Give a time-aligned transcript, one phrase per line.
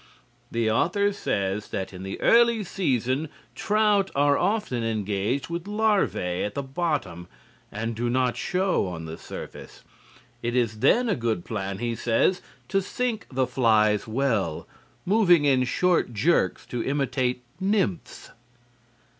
[0.49, 6.55] The author says that in the early season trout are often engaged with larvae at
[6.55, 7.27] the bottom
[7.71, 9.83] and do not show on the surface.
[10.41, 14.67] It is then a good plan, he says, to sink the flies well,
[15.05, 18.31] moving in short jerks to imitate nymphs.